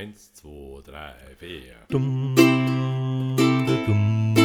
Eins, 0.00 0.32
zwei, 0.32 0.80
drei, 0.82 1.12
vier. 1.38 1.74
Dum, 1.90 2.34
du, 2.34 4.39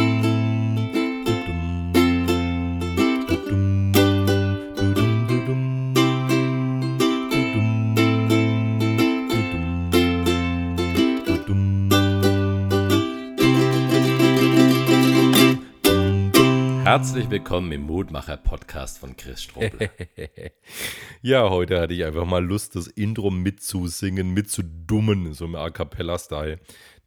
Herzlich 16.95 17.29
willkommen 17.29 17.73
im 17.73 17.81
Mutmacher-Podcast 17.81 18.99
von 18.99 19.17
Chris 19.17 19.43
Strobel. 19.43 19.89
Ja, 21.21 21.49
heute 21.49 21.81
hatte 21.81 21.93
ich 21.93 22.05
einfach 22.05 22.23
mal 22.23 22.41
Lust, 22.41 22.77
das 22.77 22.87
Intro 22.87 23.31
mitzusingen, 23.31 24.33
mitzudummen, 24.33 25.33
so 25.33 25.43
im 25.43 25.55
A 25.55 25.71
Cappella-Style. 25.71 26.57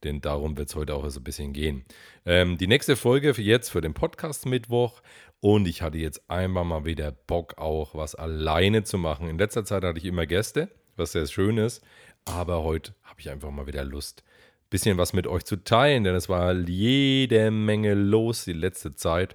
Denn 0.04 0.20
darum 0.20 0.58
wird 0.58 0.68
es 0.68 0.74
heute 0.74 0.94
auch 0.94 1.08
so 1.08 1.20
ein 1.20 1.24
bisschen 1.24 1.54
gehen. 1.54 1.86
Ähm, 2.26 2.58
die 2.58 2.66
nächste 2.66 2.96
Folge 2.96 3.32
für 3.32 3.40
jetzt 3.40 3.70
für 3.70 3.80
den 3.80 3.94
Podcast 3.94 4.44
Mittwoch. 4.44 5.00
Und 5.40 5.66
ich 5.66 5.80
hatte 5.80 5.96
jetzt 5.96 6.30
einmal 6.30 6.66
mal 6.66 6.84
wieder 6.84 7.10
Bock, 7.10 7.56
auch 7.56 7.94
was 7.94 8.14
alleine 8.14 8.84
zu 8.84 8.98
machen. 8.98 9.26
In 9.26 9.38
letzter 9.38 9.64
Zeit 9.64 9.84
hatte 9.84 9.98
ich 9.98 10.04
immer 10.04 10.26
Gäste, 10.26 10.68
was 10.96 11.12
sehr 11.12 11.26
schön 11.28 11.56
ist. 11.56 11.82
Aber 12.26 12.62
heute 12.62 12.94
habe 13.04 13.20
ich 13.20 13.30
einfach 13.30 13.50
mal 13.50 13.66
wieder 13.66 13.86
Lust, 13.86 14.22
ein 14.26 14.68
bisschen 14.68 14.98
was 14.98 15.14
mit 15.14 15.26
euch 15.26 15.46
zu 15.46 15.56
teilen. 15.64 16.04
Denn 16.04 16.14
es 16.14 16.28
war 16.28 16.52
jede 16.52 17.50
Menge 17.50 17.94
los 17.94 18.44
die 18.44 18.52
letzte 18.52 18.94
Zeit 18.94 19.34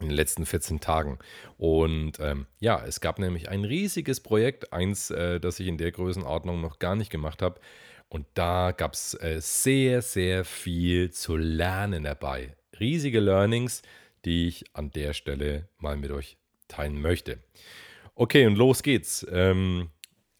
in 0.00 0.08
den 0.08 0.16
letzten 0.16 0.46
14 0.46 0.80
Tagen. 0.80 1.18
Und 1.58 2.18
ähm, 2.20 2.46
ja, 2.58 2.82
es 2.84 3.00
gab 3.00 3.18
nämlich 3.18 3.48
ein 3.48 3.64
riesiges 3.64 4.20
Projekt, 4.20 4.72
eins, 4.72 5.10
äh, 5.10 5.40
das 5.40 5.60
ich 5.60 5.66
in 5.66 5.78
der 5.78 5.92
Größenordnung 5.92 6.60
noch 6.60 6.78
gar 6.78 6.96
nicht 6.96 7.10
gemacht 7.10 7.42
habe. 7.42 7.60
Und 8.08 8.26
da 8.34 8.72
gab 8.72 8.94
es 8.94 9.14
äh, 9.14 9.40
sehr, 9.40 10.02
sehr 10.02 10.44
viel 10.44 11.10
zu 11.10 11.36
lernen 11.36 12.04
dabei. 12.04 12.56
Riesige 12.78 13.20
Learnings, 13.20 13.82
die 14.24 14.48
ich 14.48 14.64
an 14.72 14.90
der 14.90 15.12
Stelle 15.12 15.68
mal 15.78 15.96
mit 15.96 16.10
euch 16.10 16.36
teilen 16.66 17.00
möchte. 17.00 17.38
Okay, 18.14 18.46
und 18.46 18.56
los 18.56 18.82
geht's. 18.82 19.26
Ähm, 19.30 19.90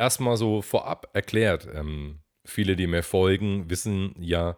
Erstmal 0.01 0.39
so 0.39 0.63
vorab 0.63 1.11
erklärt. 1.13 1.69
Ähm, 1.75 2.21
viele, 2.47 2.75
die 2.75 2.87
mir 2.87 3.03
folgen, 3.03 3.69
wissen 3.69 4.15
ja, 4.19 4.57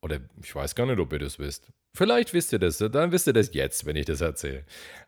oder 0.00 0.20
ich 0.42 0.54
weiß 0.54 0.74
gar 0.74 0.86
nicht, 0.86 0.98
ob 0.98 1.12
ihr 1.12 1.18
das 1.18 1.38
wisst. 1.38 1.70
Vielleicht 1.96 2.32
wisst 2.34 2.52
ihr 2.52 2.58
das, 2.58 2.78
dann 2.78 3.12
wisst 3.12 3.28
ihr 3.28 3.32
das 3.32 3.54
jetzt, 3.54 3.86
wenn 3.86 3.94
ich 3.94 4.06
das 4.06 4.20
erzähle. 4.20 4.64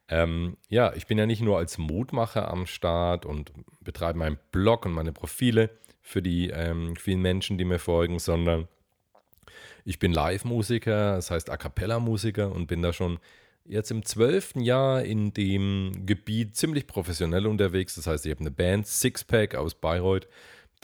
Ähm, 0.09 0.56
ja, 0.69 0.95
ich 0.95 1.06
bin 1.09 1.19
ja 1.19 1.27
nicht 1.27 1.42
nur 1.42 1.59
als 1.59 1.79
Mutmacher 1.79 2.48
am 2.48 2.67
Start 2.67 3.27
und 3.27 3.53
betreibe 3.81 4.20
meinen 4.20 4.39
Blog 4.53 4.87
und 4.87 4.92
meine 4.92 5.12
Profile 5.12 5.70
für 6.01 6.23
die 6.23 6.51
ähm, 6.51 6.95
vielen 6.95 7.20
Menschen, 7.20 7.59
die 7.59 7.64
mir 7.64 7.81
folgen, 7.81 8.20
sondern 8.20 8.69
ich 9.84 9.98
bin 9.98 10.12
Live-Musiker, 10.12 11.17
das 11.17 11.33
heißt 11.33 11.51
A 11.51 11.57
Cappella-Musiker 11.57 12.53
und 12.53 12.69
bin 12.69 12.83
da 12.83 12.92
schon 12.92 13.19
jetzt 13.64 13.91
im 13.91 14.05
zwölften 14.05 14.61
Jahr 14.61 15.03
in 15.03 15.33
dem 15.33 16.07
Gebiet 16.07 16.57
ziemlich 16.57 16.87
professionell 16.87 17.47
unterwegs. 17.47 17.97
Das 17.97 18.07
heißt, 18.07 18.27
ich 18.27 18.31
habe 18.31 18.41
eine 18.41 18.53
Band, 18.53 18.87
Sixpack 18.87 19.57
aus 19.57 19.75
Bayreuth, 19.75 20.29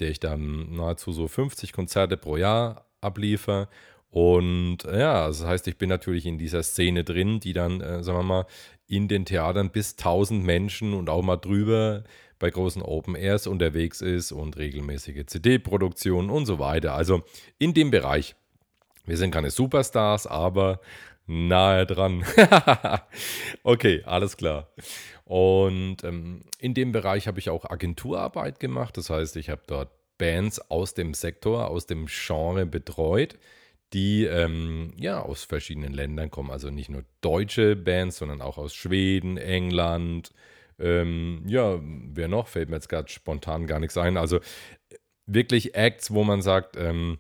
der 0.01 0.11
ich 0.11 0.19
dann 0.19 0.73
nahezu 0.73 1.13
so 1.13 1.29
50 1.29 1.73
Konzerte 1.73 2.17
pro 2.17 2.37
Jahr 2.37 2.87
abliefer. 3.01 3.69
Und 4.13 4.85
ja, 4.85 5.27
das 5.27 5.43
heißt, 5.43 5.67
ich 5.69 5.79
bin 5.79 5.89
natürlich 5.89 6.27
in 6.27 6.37
dieser 6.37 6.63
Szene 6.63 7.03
drin, 7.03 7.41
die 7.41 7.55
dann, 7.55 7.81
äh, 7.81 8.05
sagen 8.05 8.19
wir 8.19 8.23
mal, 8.23 8.47
in 8.87 9.09
den 9.09 9.25
Theatern 9.25 9.71
bis 9.71 9.97
1000 9.97 10.45
Menschen 10.45 10.93
und 10.93 11.09
auch 11.09 11.23
mal 11.23 11.39
drüber 11.39 12.05
bei 12.39 12.51
großen 12.51 12.83
Open 12.83 13.17
Airs 13.17 13.47
unterwegs 13.47 14.03
ist 14.03 14.31
und 14.31 14.59
regelmäßige 14.59 15.25
CD-Produktionen 15.25 16.29
und 16.29 16.45
so 16.45 16.59
weiter. 16.59 16.93
Also 16.93 17.23
in 17.59 17.73
dem 17.73 17.91
Bereich. 17.91 18.35
Wir 19.07 19.17
sind 19.17 19.31
keine 19.31 19.51
Superstars, 19.51 20.27
aber 20.27 20.81
nahe 21.27 21.87
dran. 21.87 22.23
okay, 23.63 24.03
alles 24.05 24.37
klar. 24.37 24.69
Und 25.25 26.05
ähm, 26.05 26.43
in 26.59 26.75
dem 26.75 26.93
Bereich 26.93 27.27
habe 27.29 27.39
ich 27.39 27.49
auch 27.49 27.65
Agenturarbeit 27.65 28.61
gemacht. 28.61 28.99
Das 28.99 29.09
heißt, 29.09 29.37
ich 29.37 29.49
habe 29.49 29.63
dort 29.67 29.89
Bands 30.19 30.61
aus 30.71 30.93
dem 30.93 31.15
Sektor, 31.15 31.69
aus 31.69 31.87
dem 31.87 32.09
Genre 32.09 32.67
betreut, 32.67 33.39
die 33.93 34.25
ähm, 34.25 34.93
ja 34.97 35.21
aus 35.21 35.45
verschiedenen 35.45 35.93
Ländern 35.93 36.31
kommen. 36.31 36.51
Also 36.51 36.71
nicht 36.71 36.91
nur 36.91 37.05
deutsche 37.21 37.77
Bands, 37.77 38.19
sondern 38.19 38.41
auch 38.41 38.59
aus 38.59 38.75
Schweden, 38.75 39.37
England. 39.37 40.33
Ähm, 40.79 41.43
ja, 41.47 41.79
wer 41.83 42.29
noch? 42.29 42.49
Fällt 42.49 42.69
mir 42.69 42.77
jetzt 42.77 42.89
gerade 42.89 43.11
spontan 43.11 43.67
gar 43.67 43.81
nichts 43.81 43.97
ein. 43.99 44.17
Also 44.17 44.41
wirklich 45.27 45.75
Acts, 45.75 46.13
wo 46.13 46.25
man 46.25 46.43
sagt, 46.43 46.77
ähm, 46.77 47.19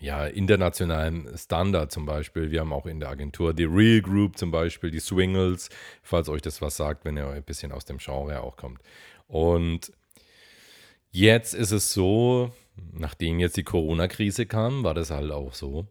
ja, 0.00 0.26
internationalen 0.26 1.36
Standard 1.36 1.90
zum 1.90 2.06
Beispiel. 2.06 2.50
Wir 2.50 2.60
haben 2.60 2.72
auch 2.72 2.86
in 2.86 3.00
der 3.00 3.08
Agentur 3.08 3.52
die 3.52 3.64
Real 3.64 4.00
Group 4.00 4.38
zum 4.38 4.50
Beispiel, 4.50 4.90
die 4.90 5.00
Swingles, 5.00 5.70
falls 6.02 6.28
euch 6.28 6.42
das 6.42 6.62
was 6.62 6.76
sagt, 6.76 7.04
wenn 7.04 7.16
ihr 7.16 7.28
ein 7.28 7.42
bisschen 7.42 7.72
aus 7.72 7.84
dem 7.84 7.98
Genre 7.98 8.40
auch 8.42 8.56
kommt. 8.56 8.80
Und 9.26 9.92
jetzt 11.10 11.54
ist 11.54 11.72
es 11.72 11.92
so, 11.92 12.52
nachdem 12.92 13.38
jetzt 13.38 13.56
die 13.56 13.64
Corona-Krise 13.64 14.46
kam, 14.46 14.84
war 14.84 14.94
das 14.94 15.10
halt 15.10 15.30
auch 15.30 15.54
so. 15.54 15.86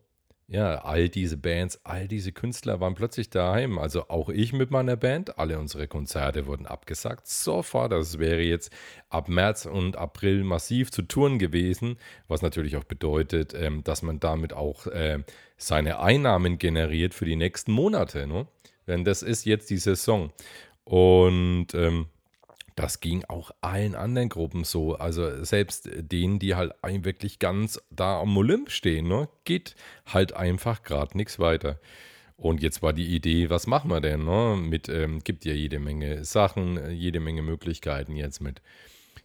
Ja, 0.49 0.75
all 0.85 1.09
diese 1.09 1.35
Bands, 1.35 1.81
all 1.83 2.07
diese 2.07 2.31
Künstler 2.31 2.79
waren 2.79 2.95
plötzlich 2.95 3.29
daheim. 3.29 3.77
Also 3.77 4.07
auch 4.07 4.29
ich 4.29 4.53
mit 4.53 4.71
meiner 4.71 4.95
Band. 4.95 5.37
Alle 5.37 5.59
unsere 5.59 5.89
Konzerte 5.89 6.45
wurden 6.45 6.65
abgesagt. 6.65 7.27
Sofort. 7.27 7.91
Das 7.91 8.17
wäre 8.17 8.41
jetzt 8.41 8.71
ab 9.09 9.27
März 9.27 9.65
und 9.65 9.97
April 9.97 10.45
massiv 10.45 10.89
zu 10.89 11.01
Touren 11.01 11.37
gewesen. 11.37 11.97
Was 12.29 12.41
natürlich 12.41 12.77
auch 12.77 12.85
bedeutet, 12.85 13.53
ähm, 13.55 13.83
dass 13.83 14.03
man 14.03 14.21
damit 14.21 14.53
auch 14.53 14.87
äh, 14.87 15.19
seine 15.57 15.99
Einnahmen 15.99 16.57
generiert 16.57 17.13
für 17.13 17.25
die 17.25 17.35
nächsten 17.35 17.73
Monate. 17.73 18.25
Ne? 18.25 18.47
Denn 18.87 19.03
das 19.03 19.23
ist 19.23 19.45
jetzt 19.45 19.69
die 19.69 19.77
Saison. 19.77 20.31
Und 20.85 21.73
ähm, 21.73 22.05
das 22.77 22.99
ging 22.99 23.25
auch 23.27 23.51
allen 23.59 23.95
anderen 23.95 24.29
Gruppen 24.29 24.63
so. 24.63 24.95
Also 24.95 25.43
selbst 25.43 25.89
denen, 25.91 26.37
die 26.37 26.55
halt 26.55 26.73
wirklich 26.83 27.39
ganz 27.39 27.81
da 27.89 28.21
am 28.21 28.37
Olymp 28.37 28.69
stehen, 28.69 29.07
ne, 29.07 29.27
geht 29.45 29.75
halt 30.05 30.33
einfach 30.33 30.83
gerade 30.83 31.17
nichts 31.17 31.39
weiter. 31.39 31.79
Und 32.37 32.61
jetzt 32.61 32.83
war 32.83 32.93
die 32.93 33.15
Idee, 33.15 33.49
was 33.49 33.65
machen 33.65 33.89
wir 33.89 33.99
denn? 33.99 34.23
Ne? 34.25 34.55
Mit, 34.61 34.89
ähm, 34.89 35.23
gibt 35.23 35.43
ja 35.43 35.53
jede 35.53 35.79
Menge 35.79 36.23
Sachen, 36.23 36.91
jede 36.91 37.19
Menge 37.19 37.41
Möglichkeiten 37.41 38.15
jetzt 38.15 38.41
mit 38.41 38.61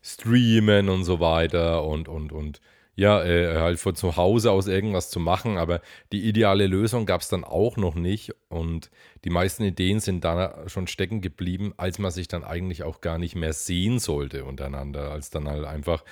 Streamen 0.02 0.88
und 0.88 1.04
so 1.04 1.20
weiter 1.20 1.84
und, 1.84 2.08
und, 2.08 2.32
und 2.32 2.62
ja, 3.02 3.24
äh, 3.24 3.58
halt 3.58 3.80
von 3.80 3.96
zu 3.96 4.16
Hause 4.16 4.52
aus 4.52 4.68
irgendwas 4.68 5.10
zu 5.10 5.18
machen, 5.18 5.58
aber 5.58 5.80
die 6.12 6.22
ideale 6.22 6.68
Lösung 6.68 7.04
gab 7.04 7.20
es 7.20 7.28
dann 7.28 7.42
auch 7.42 7.76
noch 7.76 7.96
nicht 7.96 8.32
und 8.48 8.92
die 9.24 9.30
meisten 9.30 9.64
Ideen 9.64 9.98
sind 9.98 10.22
da 10.22 10.68
schon 10.68 10.86
stecken 10.86 11.20
geblieben, 11.20 11.74
als 11.76 11.98
man 11.98 12.12
sich 12.12 12.28
dann 12.28 12.44
eigentlich 12.44 12.84
auch 12.84 13.00
gar 13.00 13.18
nicht 13.18 13.34
mehr 13.34 13.54
sehen 13.54 13.98
sollte 13.98 14.44
untereinander, 14.44 15.10
als 15.10 15.30
dann 15.30 15.48
halt 15.48 15.64
einfach 15.64 16.04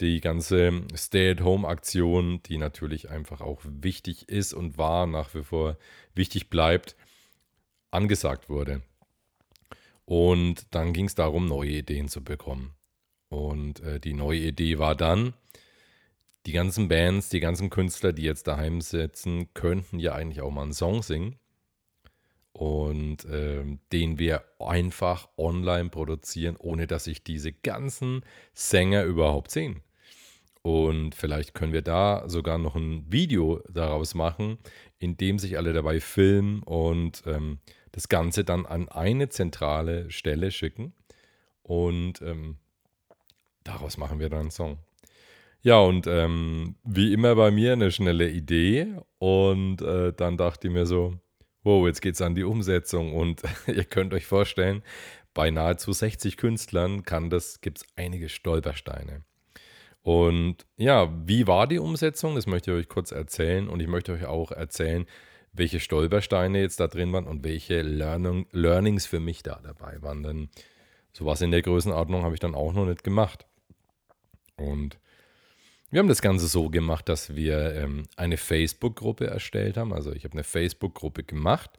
die 0.00 0.22
ganze 0.22 0.80
Stay-at-Home-Aktion, 0.96 2.42
die 2.46 2.56
natürlich 2.56 3.10
einfach 3.10 3.42
auch 3.42 3.60
wichtig 3.62 4.30
ist 4.30 4.54
und 4.54 4.78
war, 4.78 5.06
nach 5.06 5.34
wie 5.34 5.42
vor 5.42 5.76
wichtig 6.14 6.48
bleibt, 6.48 6.96
angesagt 7.90 8.48
wurde. 8.48 8.80
Und 10.06 10.74
dann 10.74 10.94
ging 10.94 11.04
es 11.04 11.14
darum, 11.14 11.48
neue 11.48 11.72
Ideen 11.72 12.08
zu 12.08 12.24
bekommen. 12.24 12.72
Und 13.28 13.80
äh, 13.80 14.00
die 14.00 14.14
neue 14.14 14.38
Idee 14.38 14.78
war 14.78 14.94
dann, 14.94 15.34
die 16.46 16.52
ganzen 16.52 16.88
Bands, 16.88 17.28
die 17.28 17.40
ganzen 17.40 17.70
Künstler, 17.70 18.12
die 18.12 18.22
jetzt 18.22 18.46
daheim 18.46 18.80
sitzen, 18.80 19.52
könnten 19.54 19.98
ja 19.98 20.14
eigentlich 20.14 20.40
auch 20.40 20.50
mal 20.50 20.62
einen 20.62 20.72
Song 20.72 21.02
singen. 21.02 21.36
Und 22.52 23.26
ähm, 23.30 23.78
den 23.92 24.18
wir 24.18 24.44
einfach 24.58 25.28
online 25.38 25.88
produzieren, 25.88 26.56
ohne 26.58 26.86
dass 26.86 27.04
sich 27.04 27.22
diese 27.22 27.52
ganzen 27.52 28.24
Sänger 28.54 29.04
überhaupt 29.04 29.50
sehen. 29.50 29.82
Und 30.62 31.14
vielleicht 31.14 31.54
können 31.54 31.72
wir 31.72 31.82
da 31.82 32.28
sogar 32.28 32.58
noch 32.58 32.74
ein 32.74 33.10
Video 33.10 33.62
daraus 33.70 34.14
machen, 34.14 34.58
in 34.98 35.16
dem 35.16 35.38
sich 35.38 35.56
alle 35.56 35.72
dabei 35.72 36.00
filmen 36.00 36.62
und 36.64 37.22
ähm, 37.26 37.60
das 37.92 38.08
Ganze 38.08 38.44
dann 38.44 38.66
an 38.66 38.88
eine 38.88 39.28
zentrale 39.30 40.10
Stelle 40.10 40.50
schicken. 40.50 40.92
Und 41.62 42.20
ähm, 42.20 42.58
daraus 43.64 43.96
machen 43.96 44.18
wir 44.18 44.28
dann 44.28 44.40
einen 44.40 44.50
Song. 44.50 44.78
Ja, 45.62 45.78
und 45.80 46.06
ähm, 46.06 46.76
wie 46.84 47.12
immer 47.12 47.34
bei 47.34 47.50
mir 47.50 47.74
eine 47.74 47.90
schnelle 47.92 48.30
Idee. 48.30 48.86
Und 49.18 49.82
äh, 49.82 50.12
dann 50.12 50.36
dachte 50.36 50.68
ich 50.68 50.72
mir 50.72 50.86
so, 50.86 51.14
wow, 51.62 51.86
jetzt 51.86 52.00
geht's 52.00 52.22
an 52.22 52.34
die 52.34 52.44
Umsetzung. 52.44 53.14
Und 53.14 53.42
ihr 53.66 53.84
könnt 53.84 54.14
euch 54.14 54.26
vorstellen, 54.26 54.82
bei 55.34 55.50
nahezu 55.50 55.92
60 55.92 56.36
Künstlern 56.36 57.02
kann 57.04 57.30
das, 57.30 57.60
gibt 57.60 57.78
es 57.78 57.86
einige 57.96 58.28
Stolpersteine. 58.28 59.22
Und 60.02 60.66
ja, 60.78 61.12
wie 61.26 61.46
war 61.46 61.66
die 61.66 61.78
Umsetzung? 61.78 62.34
Das 62.34 62.46
möchte 62.46 62.72
ich 62.72 62.78
euch 62.78 62.88
kurz 62.88 63.12
erzählen. 63.12 63.68
Und 63.68 63.80
ich 63.80 63.88
möchte 63.88 64.12
euch 64.12 64.24
auch 64.24 64.52
erzählen, 64.52 65.04
welche 65.52 65.80
Stolpersteine 65.80 66.60
jetzt 66.60 66.80
da 66.80 66.86
drin 66.86 67.12
waren 67.12 67.26
und 67.26 67.44
welche 67.44 67.82
Learning, 67.82 68.46
Learnings 68.52 69.04
für 69.04 69.20
mich 69.20 69.42
da 69.42 69.60
dabei 69.62 70.00
waren. 70.00 70.22
Denn 70.22 70.48
sowas 71.12 71.42
in 71.42 71.50
der 71.50 71.60
Größenordnung 71.60 72.22
habe 72.22 72.34
ich 72.34 72.40
dann 72.40 72.54
auch 72.54 72.72
noch 72.72 72.86
nicht 72.86 73.04
gemacht. 73.04 73.46
Und 74.56 74.98
wir 75.90 75.98
haben 75.98 76.08
das 76.08 76.22
Ganze 76.22 76.46
so 76.46 76.70
gemacht, 76.70 77.08
dass 77.08 77.34
wir 77.34 77.74
ähm, 77.74 78.04
eine 78.16 78.36
Facebook-Gruppe 78.36 79.26
erstellt 79.26 79.76
haben. 79.76 79.92
Also 79.92 80.12
ich 80.12 80.24
habe 80.24 80.34
eine 80.34 80.44
Facebook-Gruppe 80.44 81.24
gemacht, 81.24 81.70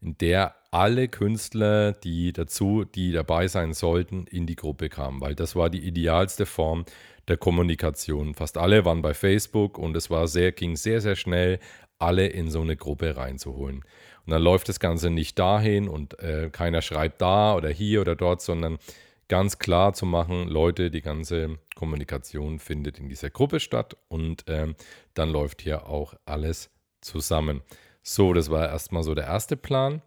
in 0.00 0.16
der 0.18 0.54
alle 0.70 1.08
Künstler, 1.08 1.92
die 1.92 2.32
dazu, 2.32 2.84
die 2.84 3.12
dabei 3.12 3.48
sein 3.48 3.72
sollten, 3.74 4.26
in 4.26 4.46
die 4.46 4.56
Gruppe 4.56 4.88
kamen, 4.88 5.20
weil 5.20 5.34
das 5.34 5.56
war 5.56 5.70
die 5.70 5.86
idealste 5.86 6.46
Form 6.46 6.84
der 7.26 7.36
Kommunikation. 7.36 8.34
Fast 8.34 8.56
alle 8.56 8.84
waren 8.84 9.02
bei 9.02 9.12
Facebook 9.12 9.76
und 9.76 9.96
es 9.96 10.08
war 10.08 10.28
sehr, 10.28 10.52
ging 10.52 10.76
sehr, 10.76 11.00
sehr 11.00 11.16
schnell, 11.16 11.58
alle 11.98 12.26
in 12.26 12.50
so 12.50 12.60
eine 12.60 12.76
Gruppe 12.76 13.16
reinzuholen. 13.16 13.84
Und 14.24 14.32
dann 14.32 14.42
läuft 14.42 14.68
das 14.68 14.80
Ganze 14.80 15.10
nicht 15.10 15.38
dahin 15.38 15.88
und 15.88 16.18
äh, 16.20 16.48
keiner 16.50 16.80
schreibt 16.80 17.20
da 17.20 17.54
oder 17.54 17.70
hier 17.70 18.00
oder 18.00 18.14
dort, 18.14 18.40
sondern 18.40 18.78
ganz 19.28 19.58
klar 19.58 19.92
zu 19.92 20.06
machen, 20.06 20.48
Leute, 20.48 20.90
die 20.90 21.02
ganze 21.02 21.58
Kommunikation 21.74 22.58
findet 22.58 22.98
in 22.98 23.08
dieser 23.08 23.30
Gruppe 23.30 23.60
statt 23.60 23.96
und 24.08 24.44
ähm, 24.48 24.74
dann 25.14 25.30
läuft 25.30 25.62
hier 25.62 25.86
auch 25.86 26.14
alles 26.24 26.70
zusammen. 27.00 27.62
So, 28.02 28.32
das 28.32 28.50
war 28.50 28.68
erstmal 28.68 29.02
so 29.02 29.14
der 29.14 29.26
erste 29.26 29.56
Plan. 29.56 30.02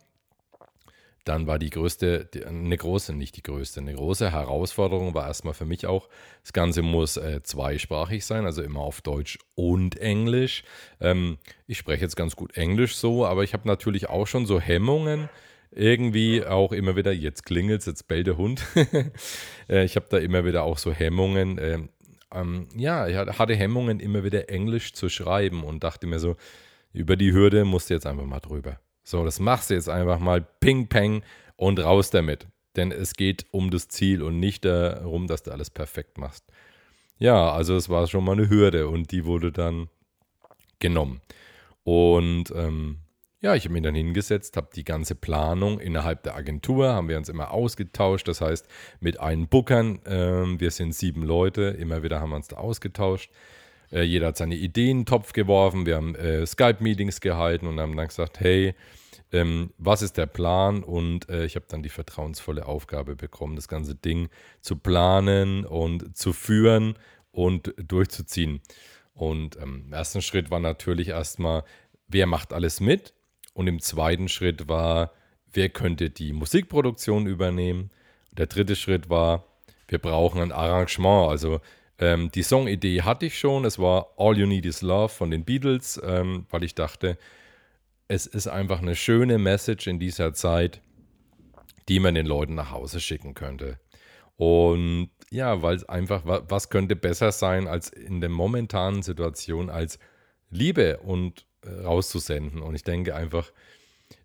Dann 1.23 1.45
war 1.45 1.59
die 1.59 1.69
größte, 1.69 2.29
eine 2.47 2.75
große, 2.75 3.13
nicht 3.13 3.37
die 3.37 3.43
größte, 3.43 3.79
eine 3.79 3.93
große 3.93 4.31
Herausforderung 4.31 5.13
war 5.13 5.27
erstmal 5.27 5.53
für 5.53 5.65
mich 5.65 5.85
auch, 5.85 6.09
das 6.41 6.51
Ganze 6.51 6.81
muss 6.81 7.15
äh, 7.15 7.43
zweisprachig 7.43 8.25
sein, 8.25 8.45
also 8.45 8.63
immer 8.63 8.79
auf 8.79 9.01
Deutsch 9.01 9.37
und 9.53 9.99
Englisch. 9.99 10.63
Ähm, 10.99 11.37
ich 11.67 11.77
spreche 11.77 12.01
jetzt 12.01 12.15
ganz 12.15 12.35
gut 12.35 12.57
Englisch 12.57 12.95
so, 12.95 13.23
aber 13.23 13.43
ich 13.43 13.53
habe 13.53 13.67
natürlich 13.67 14.09
auch 14.09 14.25
schon 14.25 14.47
so 14.47 14.59
Hemmungen, 14.59 15.29
irgendwie 15.71 16.45
auch 16.45 16.71
immer 16.71 16.95
wieder, 16.95 17.11
jetzt 17.11 17.45
klingelt 17.45 17.81
es, 17.81 17.85
jetzt 17.85 18.07
bellt 18.07 18.27
der 18.27 18.37
Hund. 18.37 18.63
Äh, 19.69 19.85
ich 19.85 19.95
habe 19.95 20.07
da 20.09 20.17
immer 20.17 20.43
wieder 20.43 20.63
auch 20.63 20.77
so 20.77 20.91
Hemmungen. 20.91 21.57
Ähm, 21.61 21.89
ähm, 22.33 22.67
ja, 22.75 23.07
ich 23.07 23.15
hatte 23.15 23.55
Hemmungen, 23.55 24.01
immer 24.01 24.23
wieder 24.23 24.49
Englisch 24.49 24.93
zu 24.93 25.07
schreiben 25.07 25.63
und 25.63 25.83
dachte 25.83 26.07
mir 26.07 26.19
so, 26.19 26.35
über 26.91 27.15
die 27.15 27.31
Hürde 27.31 27.63
musst 27.63 27.89
du 27.89 27.93
jetzt 27.93 28.05
einfach 28.05 28.25
mal 28.25 28.39
drüber. 28.39 28.79
So, 29.03 29.23
das 29.23 29.39
machst 29.39 29.69
du 29.69 29.75
jetzt 29.75 29.87
einfach 29.87 30.19
mal 30.19 30.41
ping, 30.41 30.87
peng 30.87 31.23
und 31.55 31.79
raus 31.79 32.09
damit. 32.09 32.47
Denn 32.75 32.91
es 32.91 33.13
geht 33.13 33.45
um 33.51 33.71
das 33.71 33.87
Ziel 33.87 34.23
und 34.23 34.39
nicht 34.39 34.65
darum, 34.65 35.27
dass 35.27 35.43
du 35.43 35.51
alles 35.51 35.69
perfekt 35.69 36.17
machst. 36.17 36.45
Ja, 37.17 37.51
also 37.51 37.75
es 37.75 37.87
war 37.87 38.07
schon 38.07 38.23
mal 38.23 38.33
eine 38.33 38.49
Hürde 38.49 38.87
und 38.87 39.11
die 39.11 39.25
wurde 39.25 39.51
dann 39.51 39.89
genommen. 40.79 41.21
Und 41.83 42.51
ähm, 42.55 42.97
ja, 43.41 43.55
ich 43.55 43.65
habe 43.65 43.73
mich 43.73 43.81
dann 43.81 43.95
hingesetzt, 43.95 44.55
habe 44.55 44.69
die 44.75 44.83
ganze 44.83 45.15
Planung 45.15 45.79
innerhalb 45.79 46.21
der 46.23 46.35
Agentur, 46.35 46.89
haben 46.89 47.09
wir 47.09 47.17
uns 47.17 47.27
immer 47.27 47.51
ausgetauscht. 47.51 48.27
Das 48.27 48.39
heißt, 48.39 48.67
mit 48.99 49.19
allen 49.19 49.47
Bookern, 49.47 49.99
äh, 50.05 50.59
wir 50.59 50.69
sind 50.69 50.93
sieben 50.93 51.23
Leute, 51.23 51.63
immer 51.63 52.03
wieder 52.03 52.21
haben 52.21 52.29
wir 52.29 52.35
uns 52.35 52.49
da 52.49 52.57
ausgetauscht. 52.57 53.31
Äh, 53.91 54.03
jeder 54.03 54.27
hat 54.27 54.37
seine 54.37 54.55
Ideen 54.55 54.91
in 54.91 54.97
den 54.99 55.05
Topf 55.07 55.33
geworfen. 55.33 55.87
Wir 55.87 55.95
haben 55.95 56.13
äh, 56.13 56.45
Skype-Meetings 56.45 57.19
gehalten 57.19 57.65
und 57.65 57.79
haben 57.79 57.97
dann 57.97 58.07
gesagt, 58.07 58.39
hey, 58.39 58.75
ähm, 59.31 59.73
was 59.79 60.03
ist 60.03 60.17
der 60.17 60.27
Plan? 60.27 60.83
Und 60.83 61.27
äh, 61.29 61.45
ich 61.45 61.55
habe 61.55 61.65
dann 61.67 61.81
die 61.81 61.89
vertrauensvolle 61.89 62.67
Aufgabe 62.67 63.15
bekommen, 63.15 63.55
das 63.55 63.67
ganze 63.67 63.95
Ding 63.95 64.29
zu 64.61 64.75
planen 64.75 65.65
und 65.65 66.15
zu 66.15 66.31
führen 66.31 66.95
und 67.31 67.73
durchzuziehen. 67.77 68.61
Und 69.13 69.57
ähm, 69.57 69.85
im 69.87 69.93
ersten 69.93 70.21
Schritt 70.21 70.51
war 70.51 70.59
natürlich 70.59 71.09
erstmal, 71.09 71.63
wer 72.07 72.27
macht 72.27 72.53
alles 72.53 72.79
mit? 72.81 73.13
Und 73.53 73.67
im 73.67 73.79
zweiten 73.81 74.27
Schritt 74.27 74.67
war, 74.69 75.11
wer 75.53 75.69
könnte 75.69 76.09
die 76.09 76.33
Musikproduktion 76.33 77.27
übernehmen? 77.27 77.91
Der 78.31 78.47
dritte 78.47 78.75
Schritt 78.75 79.09
war, 79.09 79.45
wir 79.87 79.99
brauchen 79.99 80.41
ein 80.41 80.51
Arrangement. 80.51 81.29
Also 81.29 81.59
ähm, 81.99 82.31
die 82.31 82.43
Songidee 82.43 83.01
hatte 83.01 83.25
ich 83.25 83.37
schon. 83.37 83.65
Es 83.65 83.77
war 83.77 84.13
All 84.17 84.37
You 84.37 84.47
Need 84.47 84.65
Is 84.65 84.81
Love 84.81 85.09
von 85.09 85.31
den 85.31 85.43
Beatles, 85.43 86.01
ähm, 86.03 86.45
weil 86.49 86.63
ich 86.63 86.75
dachte, 86.75 87.17
es 88.07 88.25
ist 88.25 88.47
einfach 88.47 88.81
eine 88.81 88.95
schöne 88.95 89.37
Message 89.37 89.87
in 89.87 89.99
dieser 89.99 90.33
Zeit, 90.33 90.81
die 91.87 91.99
man 91.99 92.15
den 92.15 92.25
Leuten 92.25 92.55
nach 92.55 92.71
Hause 92.71 92.99
schicken 92.99 93.33
könnte. 93.33 93.79
Und 94.35 95.11
ja, 95.29 95.61
weil 95.61 95.75
es 95.75 95.87
einfach, 95.87 96.23
was 96.25 96.69
könnte 96.69 96.95
besser 96.95 97.31
sein, 97.31 97.67
als 97.67 97.89
in 97.89 98.19
der 98.19 98.29
momentanen 98.29 99.01
Situation 99.01 99.69
als 99.69 99.99
Liebe 100.49 100.97
und 100.97 101.45
rauszusenden. 101.65 102.61
Und 102.61 102.75
ich 102.75 102.83
denke 102.83 103.15
einfach, 103.15 103.51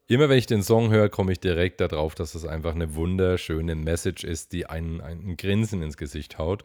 immer 0.06 0.28
wenn 0.28 0.38
ich 0.38 0.46
den 0.46 0.62
Song 0.62 0.90
höre, 0.90 1.08
komme 1.08 1.32
ich 1.32 1.40
direkt 1.40 1.80
darauf, 1.80 2.14
dass 2.14 2.34
es 2.34 2.46
einfach 2.46 2.74
eine 2.74 2.94
wunderschöne 2.94 3.74
Message 3.74 4.24
ist, 4.24 4.52
die 4.52 4.66
einen, 4.66 5.00
einen 5.00 5.36
Grinsen 5.36 5.82
ins 5.82 5.96
Gesicht 5.96 6.38
haut. 6.38 6.64